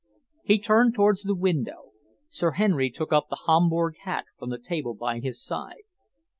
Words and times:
He 0.43 0.57
turned 0.57 0.95
towards 0.95 1.21
the 1.21 1.35
window. 1.35 1.91
Sir 2.31 2.53
Henry 2.53 2.89
took 2.89 3.13
up 3.13 3.27
the 3.29 3.41
Homburg 3.45 3.97
hat 4.03 4.25
from 4.39 4.49
the 4.49 4.57
table 4.57 4.95
by 4.95 5.19
his 5.19 5.39
side. 5.39 5.83